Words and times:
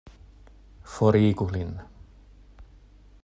Forigu 0.93 1.47
lin! 1.53 1.77